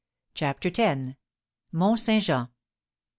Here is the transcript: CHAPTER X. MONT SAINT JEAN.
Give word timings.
CHAPTER 0.33 0.71
X. 0.75 1.13
MONT 1.71 1.99
SAINT 1.99 2.23
JEAN. 2.23 2.47